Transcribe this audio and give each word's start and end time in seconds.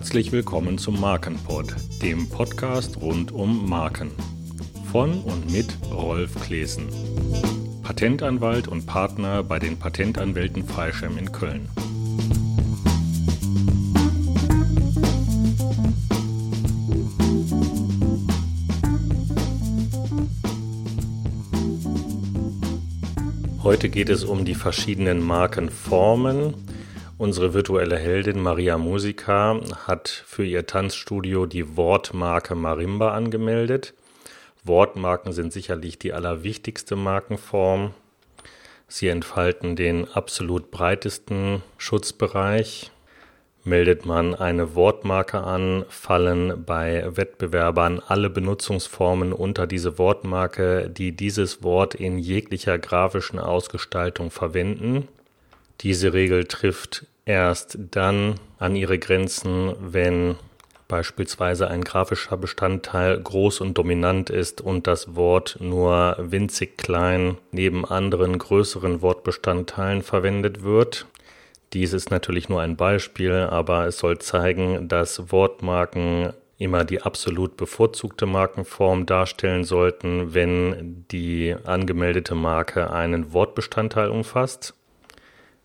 Herzlich 0.00 0.32
willkommen 0.32 0.78
zum 0.78 0.98
Markenpod, 0.98 1.74
dem 2.00 2.26
Podcast 2.30 3.02
rund 3.02 3.32
um 3.32 3.68
Marken. 3.68 4.10
Von 4.90 5.20
und 5.24 5.52
mit 5.52 5.76
Rolf 5.92 6.40
Klesen, 6.40 6.88
Patentanwalt 7.82 8.66
und 8.66 8.86
Partner 8.86 9.42
bei 9.42 9.58
den 9.58 9.78
Patentanwälten 9.78 10.64
Freischem 10.64 11.18
in 11.18 11.30
Köln. 11.30 11.68
Heute 23.62 23.90
geht 23.90 24.08
es 24.08 24.24
um 24.24 24.46
die 24.46 24.54
verschiedenen 24.54 25.22
Markenformen 25.22 26.54
Unsere 27.20 27.52
virtuelle 27.52 27.98
Heldin 27.98 28.40
Maria 28.40 28.78
Musica 28.78 29.60
hat 29.86 30.08
für 30.08 30.42
ihr 30.42 30.66
Tanzstudio 30.66 31.44
die 31.44 31.76
Wortmarke 31.76 32.54
Marimba 32.54 33.12
angemeldet. 33.12 33.92
Wortmarken 34.64 35.34
sind 35.34 35.52
sicherlich 35.52 35.98
die 35.98 36.14
allerwichtigste 36.14 36.96
Markenform. 36.96 37.92
Sie 38.88 39.08
entfalten 39.08 39.76
den 39.76 40.08
absolut 40.10 40.70
breitesten 40.70 41.62
Schutzbereich. 41.76 42.90
Meldet 43.64 44.06
man 44.06 44.34
eine 44.34 44.74
Wortmarke 44.74 45.42
an, 45.42 45.84
fallen 45.90 46.64
bei 46.64 47.04
Wettbewerbern 47.06 48.00
alle 48.00 48.30
Benutzungsformen 48.30 49.34
unter 49.34 49.66
diese 49.66 49.98
Wortmarke, 49.98 50.88
die 50.88 51.12
dieses 51.12 51.62
Wort 51.62 51.94
in 51.94 52.16
jeglicher 52.16 52.78
grafischen 52.78 53.38
Ausgestaltung 53.38 54.30
verwenden. 54.30 55.06
Diese 55.82 56.12
Regel 56.12 56.44
trifft 56.44 57.06
erst 57.30 57.78
dann 57.90 58.34
an 58.58 58.76
ihre 58.76 58.98
Grenzen, 58.98 59.74
wenn 59.80 60.36
beispielsweise 60.88 61.68
ein 61.68 61.82
grafischer 61.82 62.36
Bestandteil 62.36 63.18
groß 63.20 63.60
und 63.60 63.78
dominant 63.78 64.28
ist 64.28 64.60
und 64.60 64.86
das 64.86 65.14
Wort 65.14 65.56
nur 65.60 66.16
winzig 66.18 66.76
klein 66.76 67.38
neben 67.52 67.84
anderen 67.84 68.36
größeren 68.38 69.00
Wortbestandteilen 69.00 70.02
verwendet 70.02 70.64
wird. 70.64 71.06
Dies 71.72 71.92
ist 71.92 72.10
natürlich 72.10 72.48
nur 72.48 72.60
ein 72.60 72.76
Beispiel, 72.76 73.32
aber 73.32 73.86
es 73.86 73.98
soll 73.98 74.18
zeigen, 74.18 74.88
dass 74.88 75.30
Wortmarken 75.30 76.32
immer 76.58 76.84
die 76.84 77.00
absolut 77.00 77.56
bevorzugte 77.56 78.26
Markenform 78.26 79.06
darstellen 79.06 79.64
sollten, 79.64 80.34
wenn 80.34 81.06
die 81.10 81.54
angemeldete 81.64 82.34
Marke 82.34 82.90
einen 82.90 83.32
Wortbestandteil 83.32 84.10
umfasst. 84.10 84.74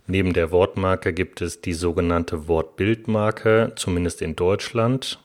Neben 0.08 0.34
der 0.34 0.52
Wortmarke 0.52 1.14
gibt 1.14 1.42
es 1.42 1.62
die 1.62 1.74
sogenannte 1.74 2.48
Wortbildmarke, 2.48 3.74
zumindest 3.76 4.22
in 4.22 4.36
Deutschland. 4.36 5.20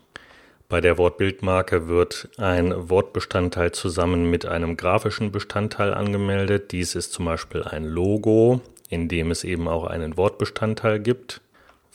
Bei 0.71 0.81
der 0.81 0.97
Wortbildmarke 0.97 1.89
wird 1.89 2.29
ein 2.39 2.89
Wortbestandteil 2.89 3.73
zusammen 3.73 4.31
mit 4.31 4.47
einem 4.47 4.77
grafischen 4.77 5.33
Bestandteil 5.33 5.93
angemeldet. 5.93 6.73
Dies 6.73 6.95
ist 6.95 7.13
zum 7.13 7.27
Beispiel 7.27 7.65
ein 7.65 7.85
Logo, 7.85 8.61
in 8.89 9.09
dem 9.09 9.31
es 9.31 9.45
eben 9.45 9.69
auch 9.69 9.85
einen 9.85 10.17
Wortbestandteil 10.17 11.01
gibt. 11.01 11.41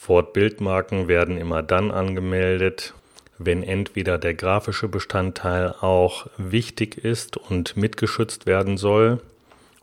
Wortbildmarken 0.06 1.08
werden 1.08 1.38
immer 1.38 1.62
dann 1.62 1.90
angemeldet, 1.90 2.94
wenn 3.38 3.62
entweder 3.62 4.18
der 4.18 4.34
grafische 4.34 4.88
Bestandteil 4.88 5.74
auch 5.80 6.26
wichtig 6.36 6.98
ist 6.98 7.36
und 7.36 7.76
mitgeschützt 7.76 8.46
werden 8.46 8.76
soll, 8.76 9.20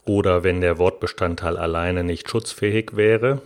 oder 0.05 0.43
wenn 0.43 0.61
der 0.61 0.77
Wortbestandteil 0.77 1.57
alleine 1.57 2.03
nicht 2.03 2.29
schutzfähig 2.29 2.95
wäre. 2.95 3.41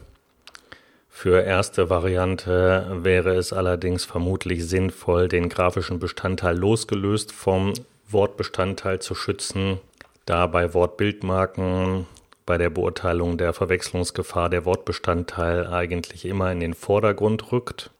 Für 1.09 1.41
erste 1.41 1.89
Variante 1.89 2.99
wäre 3.01 3.35
es 3.35 3.51
allerdings 3.51 4.05
vermutlich 4.05 4.67
sinnvoll, 4.67 5.27
den 5.27 5.49
grafischen 5.49 5.99
Bestandteil 5.99 6.55
losgelöst 6.57 7.31
vom 7.31 7.73
Wortbestandteil 8.09 8.99
zu 8.99 9.15
schützen, 9.15 9.79
da 10.25 10.47
bei 10.47 10.73
Wortbildmarken 10.73 12.05
bei 12.45 12.57
der 12.57 12.69
Beurteilung 12.69 13.37
der 13.37 13.53
Verwechslungsgefahr 13.53 14.49
der 14.49 14.63
Wortbestandteil 14.65 15.67
eigentlich 15.67 16.25
immer 16.25 16.51
in 16.51 16.59
den 16.59 16.73
Vordergrund 16.73 17.51
rückt 17.51 17.91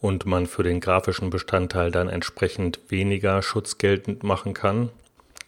und 0.00 0.26
man 0.26 0.46
für 0.46 0.62
den 0.62 0.80
grafischen 0.80 1.30
Bestandteil 1.30 1.90
dann 1.90 2.08
entsprechend 2.08 2.78
weniger 2.88 3.42
Schutz 3.42 3.78
geltend 3.78 4.22
machen 4.22 4.54
kann. 4.54 4.90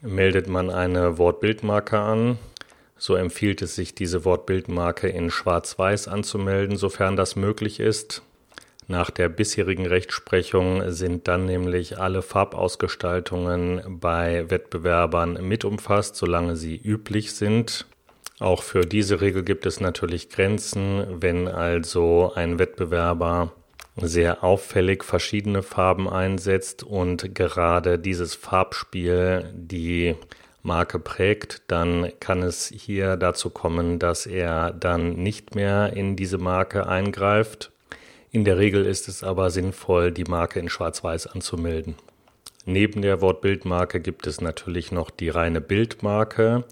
Meldet 0.01 0.49
man 0.49 0.71
eine 0.71 1.19
Wortbildmarke 1.19 1.99
an, 1.99 2.39
so 2.99 3.15
empfiehlt 3.15 3.63
es 3.63 3.75
sich, 3.75 3.95
diese 3.95 4.25
Wortbildmarke 4.25 5.09
in 5.09 5.31
Schwarz-Weiß 5.31 6.09
anzumelden, 6.09 6.77
sofern 6.77 7.17
das 7.17 7.37
möglich 7.37 7.81
ist. 7.81 8.23
Nach 8.91 9.11
der 9.11 9.29
bisherigen 9.29 9.87
Rechtsprechung 9.87 10.91
sind 10.91 11.29
dann 11.29 11.45
nämlich 11.45 11.99
alle 11.99 12.23
Farbausgestaltungen 12.23 13.99
bei 14.01 14.51
Wettbewerbern 14.51 15.47
mit 15.47 15.65
umfasst, 15.65 16.17
solange 16.17 16.57
sie 16.57 16.77
üblich 16.77 17.35
sind. 17.35 17.87
Auch 18.41 18.63
für 18.63 18.81
diese 18.81 19.21
Regel 19.21 19.43
gibt 19.43 19.67
es 19.67 19.81
natürlich 19.81 20.31
Grenzen. 20.31 21.21
Wenn 21.21 21.49
also 21.49 22.33
ein 22.35 22.59
Wettbewerber 22.59 23.53
sehr 23.97 24.43
auffällig 24.43 25.05
verschiedene 25.05 25.63
Farben 25.63 26.09
einsetzt 26.09 26.83
und 26.83 27.35
gerade 27.35 27.99
dieses 27.99 28.35
Farbspiel 28.37 29.51
die 29.53 30.15
Marke 30.69 30.99
prägt, 30.99 31.63
dann 31.67 32.13
kann 32.21 32.43
es 32.43 32.69
hier 32.69 33.17
dazu 33.17 33.49
kommen, 33.49 33.99
dass 33.99 34.27
er 34.27 34.73
dann 34.73 35.15
nicht 35.15 35.55
mehr 35.55 35.95
in 35.95 36.15
diese 36.15 36.39
Marke 36.39 36.87
eingreift. 36.87 37.73
In 38.31 38.45
der 38.45 38.59
Regel 38.59 38.85
ist 38.85 39.09
es 39.09 39.25
aber 39.25 39.51
sinnvoll, 39.51 40.13
die 40.13 40.25
Marke 40.25 40.61
in 40.61 40.69
Schwarz-Weiß 40.69 41.27
anzumelden. 41.27 41.97
Neben 42.67 43.01
der 43.01 43.23
Wortbildmarke 43.23 43.99
gibt 43.99 44.27
es 44.27 44.43
natürlich 44.43 44.93
noch 44.93 45.11
die 45.11 45.31
reine 45.31 45.63
Bildmarke. 45.63 46.65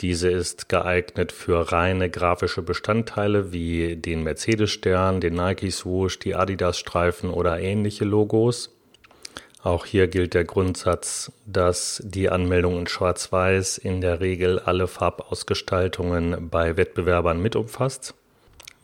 Diese 0.00 0.28
ist 0.28 0.68
geeignet 0.68 1.30
für 1.30 1.70
reine 1.70 2.10
grafische 2.10 2.62
Bestandteile 2.62 3.52
wie 3.52 3.94
den 3.94 4.24
Mercedes-Stern, 4.24 5.20
den 5.20 5.34
Nike-Swoosh, 5.34 6.18
die 6.18 6.34
Adidas-Streifen 6.34 7.30
oder 7.30 7.60
ähnliche 7.60 8.04
Logos. 8.04 8.77
Auch 9.62 9.84
hier 9.84 10.06
gilt 10.06 10.34
der 10.34 10.44
Grundsatz, 10.44 11.32
dass 11.44 12.00
die 12.04 12.30
Anmeldung 12.30 12.78
in 12.78 12.86
Schwarz-Weiß 12.86 13.78
in 13.78 14.00
der 14.00 14.20
Regel 14.20 14.60
alle 14.60 14.86
Farbausgestaltungen 14.86 16.48
bei 16.48 16.76
Wettbewerbern 16.76 17.42
mit 17.42 17.56
umfasst. 17.56 18.14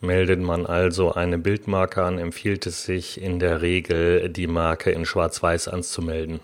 Meldet 0.01 0.41
man 0.41 0.65
also 0.65 1.13
eine 1.13 1.37
Bildmarke 1.37 2.03
an, 2.03 2.19
empfiehlt 2.19 2.65
es 2.65 2.83
sich 2.83 3.21
in 3.21 3.39
der 3.39 3.61
Regel, 3.61 4.29
die 4.29 4.47
Marke 4.47 4.91
in 4.91 5.05
Schwarz-Weiß 5.05 5.69
anzumelden. 5.69 6.41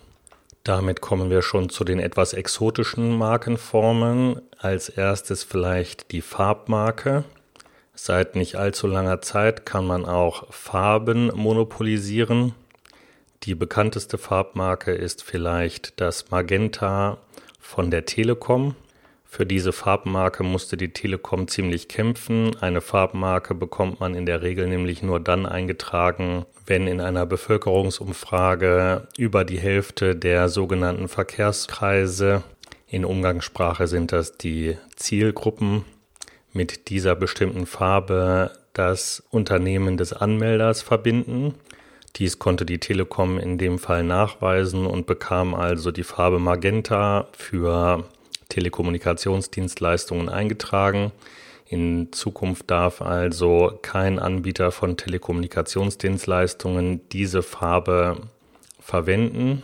Damit 0.63 1.01
kommen 1.01 1.29
wir 1.29 1.41
schon 1.41 1.69
zu 1.69 1.83
den 1.83 1.99
etwas 1.99 2.33
exotischen 2.33 3.17
Markenformen. 3.17 4.41
Als 4.59 4.89
erstes 4.89 5.43
vielleicht 5.43 6.11
die 6.11 6.21
Farbmarke. 6.21 7.25
Seit 7.93 8.35
nicht 8.35 8.55
allzu 8.55 8.87
langer 8.87 9.21
Zeit 9.21 9.65
kann 9.65 9.85
man 9.85 10.05
auch 10.05 10.51
Farben 10.53 11.31
monopolisieren. 11.35 12.53
Die 13.43 13.55
bekannteste 13.55 14.19
Farbmarke 14.19 14.91
ist 14.91 15.23
vielleicht 15.23 15.99
das 15.99 16.29
Magenta 16.29 17.17
von 17.59 17.89
der 17.89 18.05
Telekom. 18.05 18.75
Für 19.25 19.47
diese 19.47 19.71
Farbmarke 19.71 20.43
musste 20.43 20.77
die 20.77 20.93
Telekom 20.93 21.47
ziemlich 21.47 21.87
kämpfen. 21.87 22.55
Eine 22.61 22.81
Farbmarke 22.81 23.55
bekommt 23.55 23.99
man 23.99 24.13
in 24.13 24.27
der 24.27 24.43
Regel 24.43 24.67
nämlich 24.67 25.01
nur 25.01 25.19
dann 25.19 25.47
eingetragen, 25.47 26.45
wenn 26.67 26.85
in 26.85 27.01
einer 27.01 27.25
Bevölkerungsumfrage 27.25 29.07
über 29.17 29.43
die 29.43 29.59
Hälfte 29.59 30.15
der 30.15 30.47
sogenannten 30.47 31.07
Verkehrskreise, 31.07 32.43
in 32.87 33.05
Umgangssprache 33.05 33.87
sind 33.87 34.11
das 34.11 34.37
die 34.37 34.77
Zielgruppen, 34.97 35.85
mit 36.53 36.89
dieser 36.89 37.15
bestimmten 37.15 37.65
Farbe 37.65 38.51
das 38.73 39.23
Unternehmen 39.31 39.97
des 39.97 40.13
Anmelders 40.13 40.81
verbinden. 40.81 41.55
Dies 42.17 42.39
konnte 42.39 42.65
die 42.65 42.79
Telekom 42.79 43.39
in 43.39 43.57
dem 43.57 43.79
Fall 43.79 44.03
nachweisen 44.03 44.85
und 44.85 45.05
bekam 45.05 45.55
also 45.55 45.91
die 45.91 46.03
Farbe 46.03 46.39
Magenta 46.39 47.27
für 47.31 48.03
Telekommunikationsdienstleistungen 48.49 50.27
eingetragen. 50.29 51.11
In 51.67 52.11
Zukunft 52.11 52.69
darf 52.69 53.01
also 53.01 53.79
kein 53.81 54.19
Anbieter 54.19 54.71
von 54.71 54.97
Telekommunikationsdienstleistungen 54.97 57.07
diese 57.09 57.43
Farbe 57.43 58.17
verwenden. 58.81 59.63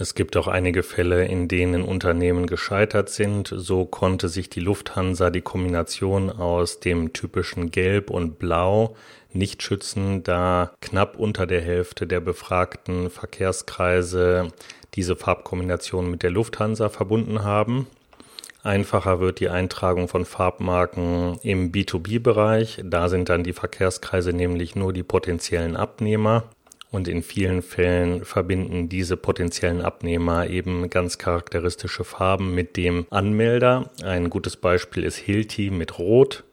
Es 0.00 0.14
gibt 0.14 0.36
auch 0.36 0.46
einige 0.46 0.84
Fälle, 0.84 1.24
in 1.24 1.48
denen 1.48 1.82
Unternehmen 1.82 2.46
gescheitert 2.46 3.08
sind. 3.08 3.52
So 3.52 3.84
konnte 3.84 4.28
sich 4.28 4.48
die 4.48 4.60
Lufthansa 4.60 5.30
die 5.30 5.40
Kombination 5.40 6.30
aus 6.30 6.78
dem 6.78 7.12
typischen 7.12 7.72
Gelb 7.72 8.08
und 8.08 8.38
Blau 8.38 8.94
nicht 9.32 9.60
schützen, 9.60 10.22
da 10.22 10.70
knapp 10.80 11.18
unter 11.18 11.46
der 11.46 11.60
Hälfte 11.60 12.06
der 12.06 12.20
befragten 12.20 13.10
Verkehrskreise 13.10 14.52
diese 14.94 15.16
Farbkombination 15.16 16.08
mit 16.08 16.22
der 16.22 16.30
Lufthansa 16.30 16.88
verbunden 16.90 17.42
haben. 17.42 17.88
Einfacher 18.62 19.18
wird 19.18 19.40
die 19.40 19.48
Eintragung 19.48 20.08
von 20.08 20.24
Farbmarken 20.24 21.38
im 21.42 21.72
B2B-Bereich. 21.72 22.82
Da 22.84 23.08
sind 23.08 23.28
dann 23.28 23.42
die 23.42 23.52
Verkehrskreise 23.52 24.32
nämlich 24.32 24.76
nur 24.76 24.92
die 24.92 25.02
potenziellen 25.02 25.76
Abnehmer 25.76 26.44
Und 26.90 27.06
in 27.06 27.22
vielen 27.22 27.60
Fällen 27.60 28.24
verbinden 28.24 28.88
diese 28.88 29.16
potenziellen 29.18 29.82
Abnehmer 29.82 30.48
eben 30.48 30.88
ganz 30.88 31.18
charakteristische 31.18 32.02
Farben 32.02 32.54
mit 32.54 32.76
dem 32.78 33.06
Anmelder. 33.10 33.90
Ein 34.02 34.30
gutes 34.30 34.56
Beispiel 34.56 35.04
ist 35.04 35.16
Hilti 35.16 35.70
mit 35.70 35.98
Rot. 35.98 36.44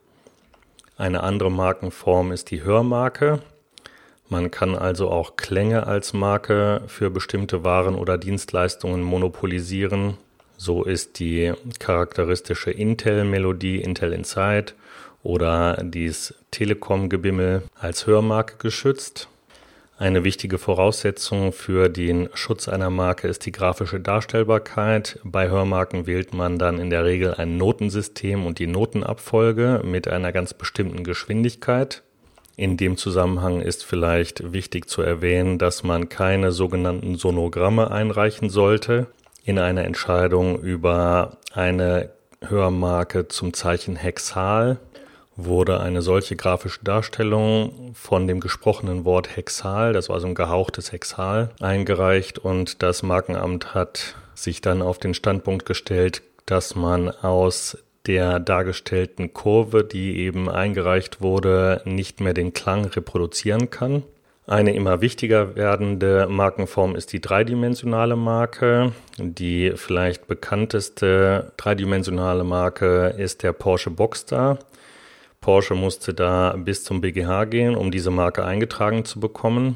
Eine 0.97 1.23
andere 1.23 1.51
Markenform 1.51 2.33
ist 2.33 2.51
die 2.51 2.63
Hörmarke. 2.63 3.39
Man 4.27 4.51
kann 4.51 4.75
also 4.75 5.09
auch 5.09 5.37
Klänge 5.37 5.87
als 5.87 6.13
Marke 6.13 6.81
für 6.87 7.09
bestimmte 7.09 7.63
Waren 7.63 7.95
oder 7.95 8.17
Dienstleistungen 8.17 9.01
monopolisieren. 9.01 10.17
So 10.57 10.83
ist 10.83 11.19
die 11.19 11.53
charakteristische 11.79 12.71
Intel-Melodie 12.71 13.81
Intel 13.81 14.13
Inside 14.13 14.73
oder 15.21 15.81
dies 15.83 16.33
Telekom-Gebimmel 16.51 17.63
als 17.79 18.07
Hörmarke 18.07 18.55
geschützt. 18.57 19.29
Eine 19.97 20.25
wichtige 20.25 20.57
Voraussetzung 20.57 21.53
für 21.53 21.87
den 21.87 22.27
Schutz 22.33 22.67
einer 22.67 22.89
Marke 22.89 23.29
ist 23.29 23.45
die 23.45 23.53
grafische 23.53 24.01
Darstellbarkeit. 24.01 25.19
Bei 25.23 25.47
Hörmarken 25.47 26.05
wählt 26.05 26.33
man 26.33 26.59
dann 26.59 26.79
in 26.79 26.89
der 26.89 27.05
Regel 27.05 27.33
ein 27.35 27.55
Notensystem 27.55 28.45
und 28.45 28.59
die 28.59 28.67
Notenabfolge 28.67 29.83
mit 29.85 30.09
einer 30.09 30.33
ganz 30.33 30.53
bestimmten 30.53 31.05
Geschwindigkeit. 31.05 32.03
In 32.57 32.75
dem 32.75 32.97
Zusammenhang 32.97 33.61
ist 33.61 33.85
vielleicht 33.85 34.51
wichtig 34.51 34.89
zu 34.89 35.01
erwähnen, 35.01 35.59
dass 35.59 35.83
man 35.83 36.09
keine 36.09 36.51
sogenannten 36.51 37.15
Sonogramme 37.15 37.89
einreichen 37.89 38.49
sollte 38.49 39.07
in 39.45 39.59
einer 39.59 39.85
Entscheidung 39.85 40.59
über 40.59 41.37
eine 41.53 42.09
Hörmarke 42.41 43.29
zum 43.29 43.53
Zeichen 43.53 43.95
Hexal 43.95 44.77
wurde 45.35 45.79
eine 45.81 46.01
solche 46.01 46.35
grafische 46.35 46.79
Darstellung 46.83 47.91
von 47.93 48.27
dem 48.27 48.39
gesprochenen 48.39 49.05
Wort 49.05 49.35
Hexal, 49.35 49.93
das 49.93 50.09
war 50.09 50.19
so 50.19 50.27
ein 50.27 50.35
gehauchtes 50.35 50.91
Hexal, 50.91 51.49
eingereicht 51.59 52.39
und 52.39 52.81
das 52.81 53.03
Markenamt 53.03 53.73
hat 53.73 54.15
sich 54.33 54.61
dann 54.61 54.81
auf 54.81 54.97
den 54.97 55.13
Standpunkt 55.13 55.65
gestellt, 55.65 56.21
dass 56.45 56.75
man 56.75 57.09
aus 57.09 57.77
der 58.05 58.39
dargestellten 58.39 59.33
Kurve, 59.33 59.83
die 59.83 60.19
eben 60.19 60.49
eingereicht 60.49 61.21
wurde, 61.21 61.81
nicht 61.85 62.21
mehr 62.21 62.33
den 62.33 62.53
Klang 62.53 62.85
reproduzieren 62.85 63.69
kann. 63.69 64.03
Eine 64.47 64.75
immer 64.75 65.01
wichtiger 65.01 65.55
werdende 65.55 66.27
Markenform 66.29 66.95
ist 66.95 67.13
die 67.13 67.21
dreidimensionale 67.21 68.15
Marke. 68.15 68.91
Die 69.17 69.73
vielleicht 69.75 70.27
bekannteste 70.27 71.51
dreidimensionale 71.57 72.43
Marke 72.43 73.15
ist 73.17 73.41
der 73.41 73.53
Porsche 73.53 73.89
Boxster. 73.89 74.59
Porsche 75.45 75.75
musste 75.75 76.15
da 76.15 76.55
bis 76.57 76.83
zum 76.83 77.01
BGH 77.01 77.45
gehen, 77.45 77.75
um 77.75 77.91
diese 77.91 78.09
Marke 78.09 78.43
eingetragen 78.43 79.05
zu 79.05 79.19
bekommen. 79.19 79.75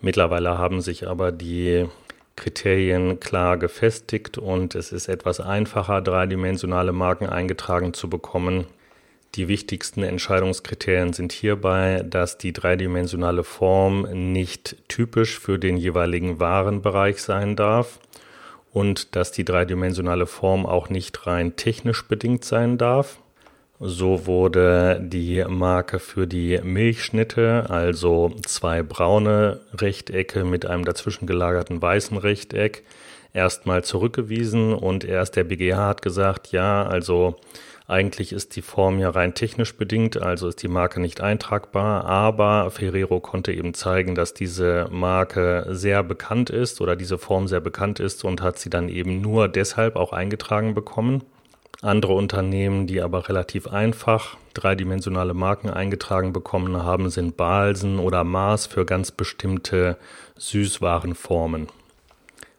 Mittlerweile 0.00 0.58
haben 0.58 0.80
sich 0.80 1.06
aber 1.06 1.30
die 1.30 1.86
Kriterien 2.34 3.20
klar 3.20 3.56
gefestigt 3.56 4.36
und 4.36 4.74
es 4.74 4.90
ist 4.90 5.06
etwas 5.06 5.38
einfacher, 5.38 6.02
dreidimensionale 6.02 6.90
Marken 6.90 7.28
eingetragen 7.28 7.94
zu 7.94 8.10
bekommen. 8.10 8.66
Die 9.36 9.46
wichtigsten 9.46 10.02
Entscheidungskriterien 10.02 11.12
sind 11.12 11.30
hierbei, 11.30 12.02
dass 12.04 12.36
die 12.36 12.52
dreidimensionale 12.52 13.44
Form 13.44 14.08
nicht 14.32 14.74
typisch 14.88 15.38
für 15.38 15.60
den 15.60 15.76
jeweiligen 15.76 16.40
Warenbereich 16.40 17.22
sein 17.22 17.54
darf 17.54 18.00
und 18.72 19.14
dass 19.14 19.30
die 19.30 19.44
dreidimensionale 19.44 20.26
Form 20.26 20.66
auch 20.66 20.90
nicht 20.90 21.28
rein 21.28 21.54
technisch 21.54 22.08
bedingt 22.08 22.44
sein 22.44 22.76
darf. 22.76 23.20
So 23.78 24.26
wurde 24.26 24.98
die 25.02 25.44
Marke 25.46 25.98
für 25.98 26.26
die 26.26 26.58
Milchschnitte, 26.62 27.66
also 27.68 28.34
zwei 28.46 28.82
braune 28.82 29.60
Rechtecke 29.74 30.44
mit 30.44 30.64
einem 30.64 30.86
dazwischen 30.86 31.26
gelagerten 31.26 31.82
weißen 31.82 32.16
Rechteck, 32.16 32.84
erstmal 33.34 33.84
zurückgewiesen 33.84 34.72
und 34.72 35.04
erst 35.04 35.36
der 35.36 35.44
BGH 35.44 35.88
hat 35.88 36.00
gesagt, 36.00 36.52
ja, 36.52 36.86
also 36.86 37.36
eigentlich 37.86 38.32
ist 38.32 38.56
die 38.56 38.62
Form 38.62 38.98
ja 38.98 39.10
rein 39.10 39.34
technisch 39.34 39.76
bedingt, 39.76 40.16
also 40.16 40.48
ist 40.48 40.62
die 40.62 40.68
Marke 40.68 40.98
nicht 40.98 41.20
eintragbar, 41.20 42.06
aber 42.06 42.70
Ferrero 42.70 43.20
konnte 43.20 43.52
eben 43.52 43.74
zeigen, 43.74 44.14
dass 44.14 44.32
diese 44.32 44.88
Marke 44.90 45.66
sehr 45.68 46.02
bekannt 46.02 46.48
ist 46.48 46.80
oder 46.80 46.96
diese 46.96 47.18
Form 47.18 47.46
sehr 47.46 47.60
bekannt 47.60 48.00
ist 48.00 48.24
und 48.24 48.40
hat 48.40 48.58
sie 48.58 48.70
dann 48.70 48.88
eben 48.88 49.20
nur 49.20 49.48
deshalb 49.48 49.96
auch 49.96 50.12
eingetragen 50.12 50.74
bekommen. 50.74 51.22
Andere 51.82 52.14
Unternehmen, 52.14 52.86
die 52.86 53.02
aber 53.02 53.28
relativ 53.28 53.68
einfach 53.68 54.36
dreidimensionale 54.54 55.34
Marken 55.34 55.68
eingetragen 55.68 56.32
bekommen 56.32 56.82
haben, 56.82 57.10
sind 57.10 57.36
Balsen 57.36 57.98
oder 57.98 58.24
Mars 58.24 58.66
für 58.66 58.86
ganz 58.86 59.10
bestimmte 59.10 59.98
Süßwarenformen. 60.38 61.68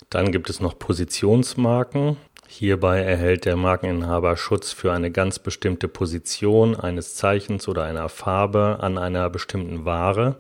Dann 0.10 0.31
gibt 0.31 0.50
es 0.50 0.60
noch 0.60 0.78
Positionsmarken. 0.78 2.18
Hierbei 2.48 3.02
erhält 3.02 3.46
der 3.46 3.58
Markeninhaber 3.58 4.38
Schutz 4.38 4.72
für 4.72 4.94
eine 4.94 5.12
ganz 5.12 5.40
bestimmte 5.40 5.88
Position 5.88 6.75
eines 6.75 7.16
Zeichens 7.16 7.68
oder 7.68 7.84
einer 7.84 8.08
Farbe 8.08 8.78
an 8.80 8.98
einer 8.98 9.30
bestimmten 9.30 9.84
Ware. 9.84 10.38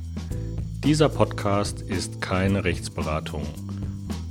Dieser 0.85 1.09
Podcast 1.09 1.83
ist 1.83 2.23
keine 2.23 2.63
Rechtsberatung. 2.63 3.43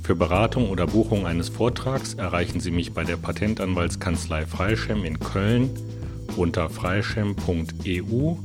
Für 0.02 0.16
Beratung 0.16 0.70
oder 0.70 0.86
Buchung 0.86 1.26
eines 1.26 1.50
Vortrags 1.50 2.14
erreichen 2.14 2.60
Sie 2.60 2.70
mich 2.70 2.94
bei 2.94 3.04
der 3.04 3.18
Patentanwaltskanzlei 3.18 4.46
Freischem 4.46 5.04
in 5.04 5.20
Köln 5.20 5.68
unter 6.38 6.70
freischem.eu 6.70 8.36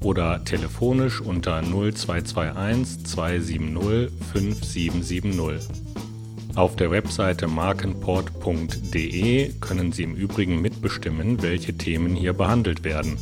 oder 0.00 0.44
telefonisch 0.44 1.20
unter 1.20 1.62
0221 1.62 3.04
270 3.04 4.10
5770. 4.32 5.84
Auf 6.54 6.76
der 6.76 6.92
Webseite 6.92 7.48
markenport.de 7.48 9.52
können 9.60 9.90
Sie 9.90 10.04
im 10.04 10.14
Übrigen 10.14 10.62
mitbestimmen, 10.62 11.42
welche 11.42 11.76
Themen 11.76 12.14
hier 12.14 12.32
behandelt 12.32 12.84
werden. 12.84 13.18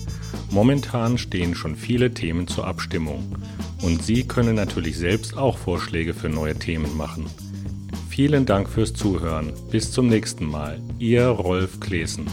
Momentan 0.51 1.17
stehen 1.17 1.55
schon 1.55 1.75
viele 1.75 2.13
Themen 2.13 2.47
zur 2.47 2.67
Abstimmung. 2.67 3.37
Und 3.81 4.03
Sie 4.03 4.25
können 4.25 4.55
natürlich 4.55 4.99
selbst 4.99 5.37
auch 5.37 5.57
Vorschläge 5.57 6.13
für 6.13 6.29
neue 6.29 6.57
Themen 6.57 6.95
machen. 6.97 7.25
Vielen 8.11 8.45
Dank 8.45 8.69
fürs 8.69 8.93
Zuhören. 8.93 9.55
Bis 9.71 9.93
zum 9.93 10.09
nächsten 10.09 10.45
Mal. 10.45 10.79
Ihr 10.99 11.27
Rolf 11.27 11.81
Klesen. 11.81 12.27